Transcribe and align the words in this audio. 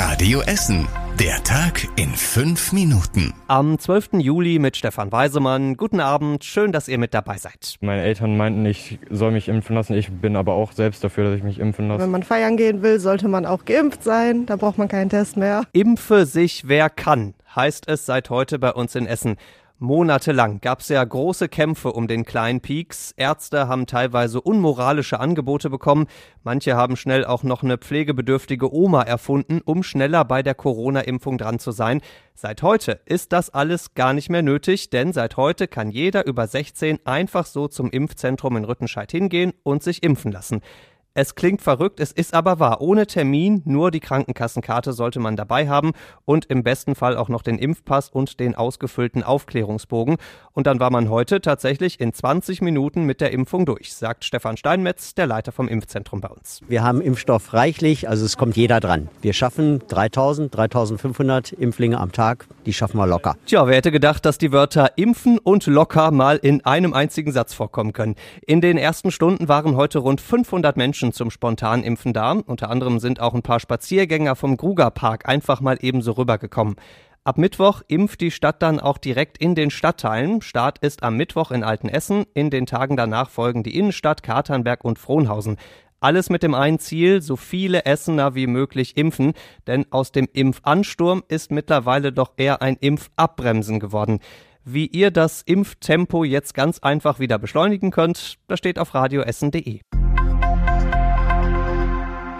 Radio 0.00 0.42
Essen. 0.42 0.86
Der 1.18 1.42
Tag 1.42 1.88
in 1.96 2.10
fünf 2.10 2.72
Minuten. 2.72 3.34
Am 3.48 3.80
12. 3.80 4.10
Juli 4.20 4.60
mit 4.60 4.76
Stefan 4.76 5.10
Weisemann. 5.10 5.76
Guten 5.76 5.98
Abend, 5.98 6.44
schön, 6.44 6.70
dass 6.70 6.86
ihr 6.86 6.98
mit 6.98 7.14
dabei 7.14 7.36
seid. 7.36 7.74
Meine 7.80 8.02
Eltern 8.02 8.36
meinten, 8.36 8.64
ich 8.64 9.00
soll 9.10 9.32
mich 9.32 9.48
impfen 9.48 9.74
lassen. 9.74 9.94
Ich 9.94 10.08
bin 10.08 10.36
aber 10.36 10.52
auch 10.52 10.70
selbst 10.70 11.02
dafür, 11.02 11.24
dass 11.24 11.34
ich 11.34 11.42
mich 11.42 11.58
impfen 11.58 11.88
lasse. 11.88 12.04
Wenn 12.04 12.12
man 12.12 12.22
feiern 12.22 12.56
gehen 12.56 12.82
will, 12.82 13.00
sollte 13.00 13.26
man 13.26 13.44
auch 13.44 13.64
geimpft 13.64 14.04
sein. 14.04 14.46
Da 14.46 14.54
braucht 14.54 14.78
man 14.78 14.86
keinen 14.86 15.10
Test 15.10 15.36
mehr. 15.36 15.64
Impfe 15.72 16.26
sich 16.26 16.68
wer 16.68 16.90
kann, 16.90 17.34
heißt 17.56 17.88
es 17.88 18.06
seit 18.06 18.30
heute 18.30 18.60
bei 18.60 18.72
uns 18.72 18.94
in 18.94 19.04
Essen. 19.04 19.34
Monatelang 19.80 20.60
gab 20.60 20.80
es 20.80 20.88
ja 20.88 21.04
große 21.04 21.48
Kämpfe 21.48 21.92
um 21.92 22.08
den 22.08 22.24
kleinen 22.24 22.60
Peaks. 22.60 23.12
Ärzte 23.16 23.68
haben 23.68 23.86
teilweise 23.86 24.40
unmoralische 24.40 25.20
Angebote 25.20 25.70
bekommen. 25.70 26.08
Manche 26.42 26.74
haben 26.74 26.96
schnell 26.96 27.24
auch 27.24 27.44
noch 27.44 27.62
eine 27.62 27.78
pflegebedürftige 27.78 28.74
Oma 28.74 29.02
erfunden, 29.02 29.60
um 29.64 29.84
schneller 29.84 30.24
bei 30.24 30.42
der 30.42 30.56
Corona-Impfung 30.56 31.38
dran 31.38 31.60
zu 31.60 31.70
sein. 31.70 32.00
Seit 32.34 32.62
heute 32.64 32.98
ist 33.04 33.32
das 33.32 33.50
alles 33.50 33.94
gar 33.94 34.14
nicht 34.14 34.30
mehr 34.30 34.42
nötig, 34.42 34.90
denn 34.90 35.12
seit 35.12 35.36
heute 35.36 35.68
kann 35.68 35.90
jeder 35.90 36.26
über 36.26 36.48
16 36.48 36.98
einfach 37.06 37.46
so 37.46 37.68
zum 37.68 37.88
Impfzentrum 37.88 38.56
in 38.56 38.64
Rüttenscheid 38.64 39.12
hingehen 39.12 39.52
und 39.62 39.84
sich 39.84 40.02
impfen 40.02 40.32
lassen. 40.32 40.60
Es 41.20 41.34
klingt 41.34 41.62
verrückt, 41.62 41.98
es 41.98 42.12
ist 42.12 42.32
aber 42.32 42.60
wahr. 42.60 42.80
Ohne 42.80 43.08
Termin, 43.08 43.62
nur 43.64 43.90
die 43.90 43.98
Krankenkassenkarte 43.98 44.92
sollte 44.92 45.18
man 45.18 45.34
dabei 45.34 45.68
haben 45.68 45.90
und 46.24 46.44
im 46.44 46.62
besten 46.62 46.94
Fall 46.94 47.16
auch 47.16 47.28
noch 47.28 47.42
den 47.42 47.58
Impfpass 47.58 48.08
und 48.08 48.38
den 48.38 48.54
ausgefüllten 48.54 49.24
Aufklärungsbogen. 49.24 50.18
Und 50.52 50.68
dann 50.68 50.78
war 50.78 50.90
man 50.90 51.10
heute 51.10 51.40
tatsächlich 51.40 51.98
in 51.98 52.12
20 52.12 52.62
Minuten 52.62 53.02
mit 53.02 53.20
der 53.20 53.32
Impfung 53.32 53.66
durch, 53.66 53.94
sagt 53.94 54.24
Stefan 54.24 54.56
Steinmetz, 54.56 55.16
der 55.16 55.26
Leiter 55.26 55.50
vom 55.50 55.66
Impfzentrum 55.66 56.20
bei 56.20 56.28
uns. 56.28 56.60
Wir 56.68 56.84
haben 56.84 57.00
Impfstoff 57.00 57.52
reichlich, 57.52 58.08
also 58.08 58.24
es 58.24 58.36
kommt 58.36 58.56
jeder 58.56 58.78
dran. 58.78 59.08
Wir 59.20 59.32
schaffen 59.32 59.82
3000, 59.88 60.56
3500 60.56 61.50
Impflinge 61.50 61.98
am 61.98 62.12
Tag, 62.12 62.46
die 62.64 62.72
schaffen 62.72 62.96
wir 62.96 63.08
locker. 63.08 63.36
Tja, 63.44 63.66
wer 63.66 63.74
hätte 63.74 63.90
gedacht, 63.90 64.24
dass 64.24 64.38
die 64.38 64.52
Wörter 64.52 64.92
impfen 64.94 65.40
und 65.40 65.66
locker 65.66 66.12
mal 66.12 66.36
in 66.36 66.64
einem 66.64 66.92
einzigen 66.92 67.32
Satz 67.32 67.54
vorkommen 67.54 67.92
können. 67.92 68.14
In 68.46 68.60
den 68.60 68.78
ersten 68.78 69.10
Stunden 69.10 69.48
waren 69.48 69.74
heute 69.74 69.98
rund 69.98 70.20
500 70.20 70.76
Menschen 70.76 71.07
Menschen 71.08 71.12
zum 71.12 71.30
Spontanimpfen 71.30 72.12
da. 72.12 72.32
Unter 72.32 72.70
anderem 72.70 72.98
sind 72.98 73.20
auch 73.20 73.34
ein 73.34 73.42
paar 73.42 73.60
Spaziergänger 73.60 74.36
vom 74.36 74.56
Gruger 74.56 74.90
Park 74.90 75.28
einfach 75.28 75.60
mal 75.60 75.78
ebenso 75.80 76.12
rübergekommen. 76.12 76.76
Ab 77.24 77.38
Mittwoch 77.38 77.82
impft 77.88 78.20
die 78.20 78.30
Stadt 78.30 78.62
dann 78.62 78.80
auch 78.80 78.98
direkt 78.98 79.38
in 79.38 79.54
den 79.54 79.70
Stadtteilen. 79.70 80.40
Start 80.40 80.78
ist 80.78 81.02
am 81.02 81.16
Mittwoch 81.16 81.50
in 81.50 81.64
Altenessen. 81.64 82.24
In 82.34 82.50
den 82.50 82.66
Tagen 82.66 82.96
danach 82.96 83.30
folgen 83.30 83.62
die 83.62 83.76
Innenstadt, 83.76 84.22
Katernberg 84.22 84.84
und 84.84 84.98
Frohnhausen. 84.98 85.56
Alles 86.00 86.30
mit 86.30 86.42
dem 86.42 86.54
einen 86.54 86.78
Ziel, 86.78 87.22
so 87.22 87.36
viele 87.36 87.84
Essener 87.84 88.34
wie 88.34 88.46
möglich 88.46 88.96
impfen, 88.96 89.32
denn 89.66 89.86
aus 89.90 90.12
dem 90.12 90.28
Impfansturm 90.32 91.24
ist 91.28 91.50
mittlerweile 91.50 92.12
doch 92.12 92.32
eher 92.36 92.62
ein 92.62 92.76
Impfabbremsen 92.76 93.80
geworden. 93.80 94.20
Wie 94.64 94.86
ihr 94.86 95.10
das 95.10 95.42
Impftempo 95.42 96.24
jetzt 96.24 96.54
ganz 96.54 96.78
einfach 96.78 97.18
wieder 97.18 97.38
beschleunigen 97.38 97.90
könnt, 97.90 98.36
das 98.46 98.58
steht 98.58 98.78
auf 98.78 98.94
radioessen.de. 98.94 99.80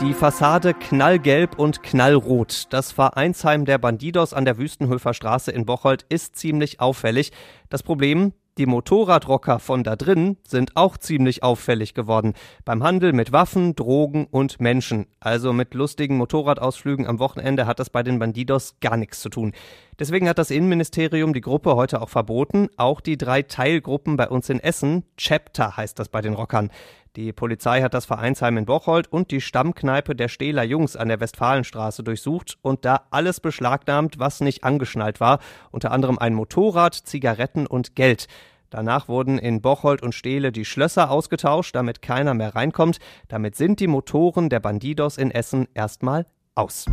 Die 0.00 0.14
Fassade 0.14 0.74
knallgelb 0.74 1.58
und 1.58 1.82
knallrot. 1.82 2.66
Das 2.70 2.92
Vereinsheim 2.92 3.64
der 3.64 3.78
Bandidos 3.78 4.32
an 4.32 4.44
der 4.44 4.56
Wüstenhöfer 4.56 5.12
Straße 5.12 5.50
in 5.50 5.66
Bocholt 5.66 6.06
ist 6.08 6.36
ziemlich 6.36 6.78
auffällig. 6.78 7.32
Das 7.68 7.82
Problem, 7.82 8.32
die 8.58 8.66
Motorradrocker 8.66 9.58
von 9.58 9.82
da 9.82 9.96
drin 9.96 10.36
sind 10.46 10.76
auch 10.76 10.98
ziemlich 10.98 11.42
auffällig 11.42 11.94
geworden. 11.94 12.34
Beim 12.64 12.84
Handel 12.84 13.12
mit 13.12 13.32
Waffen, 13.32 13.74
Drogen 13.74 14.26
und 14.30 14.60
Menschen. 14.60 15.06
Also 15.18 15.52
mit 15.52 15.74
lustigen 15.74 16.16
Motorradausflügen 16.16 17.08
am 17.08 17.18
Wochenende 17.18 17.66
hat 17.66 17.80
das 17.80 17.90
bei 17.90 18.04
den 18.04 18.20
Bandidos 18.20 18.76
gar 18.80 18.96
nichts 18.96 19.20
zu 19.20 19.30
tun. 19.30 19.52
Deswegen 19.98 20.28
hat 20.28 20.38
das 20.38 20.52
Innenministerium 20.52 21.32
die 21.32 21.40
Gruppe 21.40 21.74
heute 21.74 22.00
auch 22.00 22.08
verboten. 22.08 22.68
Auch 22.76 23.00
die 23.00 23.18
drei 23.18 23.42
Teilgruppen 23.42 24.16
bei 24.16 24.28
uns 24.28 24.48
in 24.48 24.60
Essen, 24.60 25.04
Chapter 25.16 25.76
heißt 25.76 25.98
das 25.98 26.08
bei 26.08 26.20
den 26.20 26.34
Rockern. 26.34 26.70
Die 27.16 27.32
Polizei 27.32 27.82
hat 27.82 27.94
das 27.94 28.04
Vereinsheim 28.04 28.58
in 28.58 28.64
Bocholt 28.64 29.10
und 29.10 29.32
die 29.32 29.40
Stammkneipe 29.40 30.14
der 30.14 30.28
Stehler 30.28 30.62
Jungs 30.62 30.94
an 30.94 31.08
der 31.08 31.18
Westfalenstraße 31.18 32.04
durchsucht 32.04 32.58
und 32.62 32.84
da 32.84 33.06
alles 33.10 33.40
beschlagnahmt, 33.40 34.20
was 34.20 34.40
nicht 34.40 34.62
angeschnallt 34.62 35.18
war, 35.18 35.40
unter 35.72 35.90
anderem 35.90 36.16
ein 36.18 36.34
Motorrad, 36.34 36.94
Zigaretten 36.94 37.66
und 37.66 37.96
Geld. 37.96 38.28
Danach 38.70 39.08
wurden 39.08 39.38
in 39.38 39.62
Bocholt 39.62 40.02
und 40.02 40.14
Stehle 40.14 40.52
die 40.52 40.64
Schlösser 40.64 41.10
ausgetauscht, 41.10 41.74
damit 41.74 42.02
keiner 42.02 42.34
mehr 42.34 42.54
reinkommt. 42.54 42.98
Damit 43.26 43.56
sind 43.56 43.80
die 43.80 43.88
Motoren 43.88 44.48
der 44.48 44.60
Bandidos 44.60 45.16
in 45.16 45.32
Essen 45.32 45.66
erstmal 45.74 46.26
aus. 46.54 46.84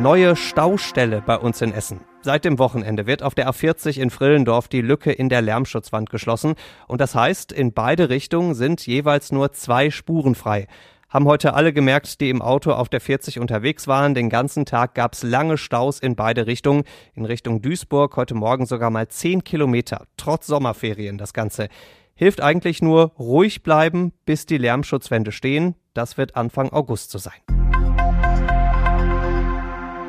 Neue 0.00 0.34
Staustelle 0.34 1.20
bei 1.20 1.36
uns 1.36 1.60
in 1.60 1.74
Essen. 1.74 2.00
Seit 2.22 2.46
dem 2.46 2.58
Wochenende 2.58 3.06
wird 3.06 3.22
auf 3.22 3.34
der 3.34 3.50
A40 3.50 4.00
in 4.00 4.08
Frillendorf 4.08 4.66
die 4.66 4.80
Lücke 4.80 5.12
in 5.12 5.28
der 5.28 5.42
Lärmschutzwand 5.42 6.08
geschlossen 6.08 6.54
und 6.88 7.02
das 7.02 7.14
heißt, 7.14 7.52
in 7.52 7.74
beide 7.74 8.08
Richtungen 8.08 8.54
sind 8.54 8.86
jeweils 8.86 9.30
nur 9.30 9.52
zwei 9.52 9.90
Spuren 9.90 10.34
frei. 10.34 10.68
Haben 11.10 11.26
heute 11.26 11.52
alle 11.52 11.74
gemerkt, 11.74 12.22
die 12.22 12.30
im 12.30 12.40
Auto 12.40 12.72
auf 12.72 12.88
der 12.88 13.02
40 13.02 13.40
unterwegs 13.40 13.88
waren. 13.88 14.14
Den 14.14 14.30
ganzen 14.30 14.64
Tag 14.64 14.94
gab's 14.94 15.22
lange 15.22 15.58
Staus 15.58 15.98
in 15.98 16.16
beide 16.16 16.46
Richtungen. 16.46 16.84
In 17.12 17.26
Richtung 17.26 17.60
Duisburg 17.60 18.16
heute 18.16 18.34
Morgen 18.34 18.64
sogar 18.64 18.88
mal 18.88 19.06
10 19.06 19.44
Kilometer. 19.44 20.06
Trotz 20.16 20.46
Sommerferien 20.46 21.18
das 21.18 21.34
Ganze. 21.34 21.68
Hilft 22.14 22.40
eigentlich 22.40 22.80
nur 22.80 23.12
ruhig 23.18 23.62
bleiben, 23.62 24.14
bis 24.24 24.46
die 24.46 24.56
Lärmschutzwände 24.56 25.30
stehen. 25.30 25.74
Das 25.92 26.16
wird 26.16 26.36
Anfang 26.36 26.70
August 26.70 27.10
so 27.10 27.18
sein. 27.18 27.59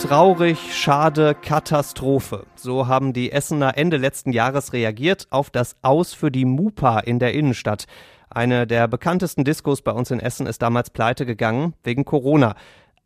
Traurig, 0.02 0.58
schade, 0.76 1.36
Katastrophe. 1.36 2.46
So 2.56 2.88
haben 2.88 3.14
die 3.14 3.32
Essener 3.32 3.78
Ende 3.78 3.98
letzten 3.98 4.32
Jahres 4.32 4.74
reagiert 4.74 5.28
auf 5.30 5.52
das 5.52 5.76
Aus 5.84 6.16
für 6.16 6.32
die 6.32 6.44
Mupa 6.44 7.00
in 7.00 7.20
der 7.20 7.34
Innenstadt. 7.34 7.86
Eine 8.30 8.66
der 8.66 8.88
bekanntesten 8.88 9.44
Diskos 9.44 9.84
bei 9.84 9.92
uns 9.92 10.10
in 10.10 10.20
Essen 10.20 10.48
ist 10.48 10.64
damals 10.64 10.90
pleite 10.90 11.26
gegangen 11.26 11.76
wegen 11.84 12.04
Corona. 12.04 12.56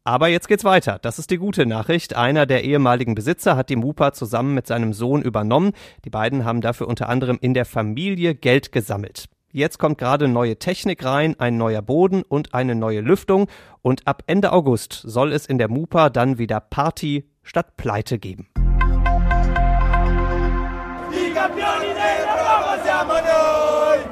Aber 0.06 0.30
jetzt 0.30 0.48
geht's 0.48 0.64
weiter. 0.64 0.98
Das 1.02 1.20
ist 1.20 1.32
die 1.32 1.38
gute 1.38 1.66
Nachricht. 1.66 2.16
Einer 2.16 2.46
der 2.46 2.64
ehemaligen 2.64 3.14
Besitzer 3.14 3.58
hat 3.58 3.70
die 3.70 3.76
Mupa 3.76 4.14
zusammen 4.14 4.54
mit 4.54 4.66
seinem 4.66 4.94
Sohn 4.94 5.22
übernommen. 5.22 5.74
Die 6.06 6.10
beiden 6.10 6.46
haben 6.46 6.62
dafür 6.62 6.88
unter 6.88 7.10
anderem 7.10 7.38
in 7.42 7.54
der 7.54 7.66
Familie 7.66 8.36
Geld 8.36 8.72
gesammelt. 8.72 9.26
Jetzt 9.56 9.80
kommt 9.80 9.98
gerade 9.98 10.28
neue 10.28 10.60
Technik 10.60 11.06
rein, 11.06 11.38
ein 11.40 11.56
neuer 11.56 11.82
Boden 11.82 12.24
und 12.24 12.54
eine 12.54 12.76
neue 12.76 13.00
Lüftung. 13.00 13.48
Und 13.82 14.06
ab 14.06 14.22
Ende 14.28 14.52
August 14.52 14.92
soll 14.92 15.32
es 15.32 15.46
in 15.46 15.58
der 15.58 15.70
Mupa 15.70 16.10
dann 16.10 16.38
wieder 16.38 16.60
Party 16.60 17.24
statt 17.42 17.78
Pleite 17.78 18.20
geben. 18.20 18.50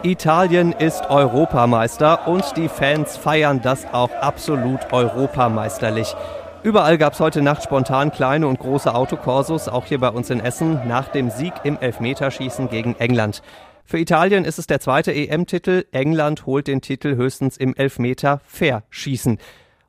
Italien 0.03 0.71
ist 0.71 1.09
Europameister 1.09 2.25
und 2.29 2.55
die 2.55 2.69
Fans 2.69 3.17
feiern 3.17 3.61
das 3.61 3.85
auch 3.91 4.11
absolut 4.21 4.93
europameisterlich. 4.93 6.15
Überall 6.63 6.97
gab 6.97 7.11
es 7.11 7.19
heute 7.19 7.41
Nacht 7.41 7.63
spontan 7.63 8.13
kleine 8.13 8.47
und 8.47 8.59
große 8.59 8.95
Autokorsos, 8.95 9.67
auch 9.67 9.83
hier 9.83 9.99
bei 9.99 10.07
uns 10.07 10.29
in 10.29 10.39
Essen, 10.39 10.79
nach 10.87 11.09
dem 11.09 11.29
Sieg 11.29 11.51
im 11.65 11.77
Elfmeterschießen 11.77 12.69
gegen 12.69 12.95
England. 12.95 13.41
Für 13.85 13.99
Italien 13.99 14.45
ist 14.45 14.59
es 14.59 14.67
der 14.67 14.79
zweite 14.79 15.13
EM-Titel. 15.13 15.85
England 15.91 16.45
holt 16.45 16.67
den 16.67 16.81
Titel 16.81 17.15
höchstens 17.15 17.57
im 17.57 17.75
Elfmeter 17.75 18.41
Verschießen. 18.45 19.37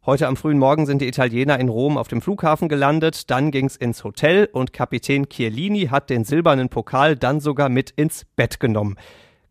Heute 0.04 0.26
am 0.26 0.36
frühen 0.36 0.58
Morgen 0.58 0.84
sind 0.84 1.00
die 1.00 1.08
Italiener 1.08 1.58
in 1.58 1.70
Rom 1.70 1.96
auf 1.96 2.08
dem 2.08 2.20
Flughafen 2.20 2.68
gelandet, 2.68 3.30
dann 3.30 3.50
ging's 3.50 3.76
ins 3.76 4.04
Hotel 4.04 4.50
und 4.52 4.74
Kapitän 4.74 5.30
Chiellini 5.30 5.86
hat 5.86 6.10
den 6.10 6.24
silbernen 6.24 6.68
Pokal 6.68 7.16
dann 7.16 7.40
sogar 7.40 7.70
mit 7.70 7.90
ins 7.90 8.26
Bett 8.36 8.60
genommen. 8.60 8.96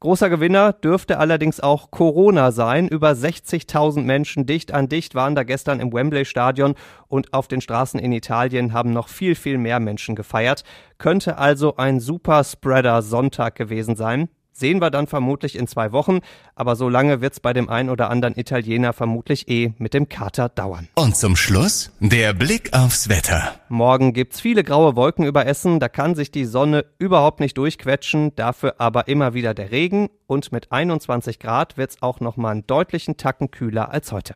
Großer 0.03 0.29
Gewinner 0.29 0.73
dürfte 0.73 1.17
allerdings 1.17 1.61
auch 1.61 1.89
Corona 1.89 2.51
sein. 2.51 2.89
Über 2.89 3.11
60.000 3.11 4.01
Menschen 4.01 4.45
dicht 4.45 4.73
an 4.73 4.89
dicht 4.89 5.15
waren 5.15 5.33
da 5.33 5.43
gestern 5.43 5.79
im 5.79 5.93
Wembley 5.93 6.25
Stadion 6.25 6.75
und 7.07 7.31
auf 7.33 7.47
den 7.47 7.61
Straßen 7.61 8.01
in 8.01 8.11
Italien 8.11 8.73
haben 8.73 8.91
noch 8.91 9.07
viel, 9.07 9.33
viel 9.33 9.57
mehr 9.57 9.79
Menschen 9.79 10.15
gefeiert. 10.15 10.65
Könnte 10.97 11.37
also 11.37 11.77
ein 11.77 12.01
Super 12.01 12.43
Spreader 12.43 13.01
Sonntag 13.01 13.55
gewesen 13.55 13.95
sein. 13.95 14.27
Sehen 14.53 14.79
wir 14.81 14.91
dann 14.91 15.07
vermutlich 15.07 15.57
in 15.57 15.67
zwei 15.67 15.91
Wochen, 15.91 16.19
aber 16.55 16.75
so 16.75 16.87
lange 16.87 17.21
wird's 17.21 17.39
bei 17.39 17.53
dem 17.53 17.69
ein 17.69 17.89
oder 17.89 18.09
anderen 18.09 18.37
Italiener 18.37 18.93
vermutlich 18.93 19.49
eh 19.49 19.73
mit 19.79 19.93
dem 19.93 20.09
Kater 20.09 20.47
dauern. 20.47 20.87
Und 20.95 21.17
zum 21.17 21.35
Schluss 21.35 21.91
der 21.99 22.33
Blick 22.33 22.71
aufs 22.73 23.09
Wetter. 23.09 23.55
Morgen 23.67 24.13
gibt's 24.13 24.39
viele 24.39 24.63
graue 24.63 24.95
Wolken 24.95 25.25
über 25.25 25.47
Essen, 25.47 25.79
da 25.79 25.89
kann 25.89 26.13
sich 26.13 26.29
die 26.29 26.45
Sonne 26.45 26.85
überhaupt 26.99 27.39
nicht 27.39 27.57
durchquetschen, 27.57 28.35
dafür 28.35 28.75
aber 28.77 29.07
immer 29.07 29.33
wieder 29.33 29.55
der 29.55 29.71
Regen 29.71 30.09
und 30.27 30.51
mit 30.51 30.71
21 30.71 31.39
Grad 31.39 31.75
wird's 31.77 31.97
auch 32.01 32.19
noch 32.19 32.37
mal 32.37 32.51
einen 32.51 32.67
deutlichen 32.67 33.17
Tacken 33.17 33.49
kühler 33.49 33.91
als 33.91 34.11
heute. 34.11 34.35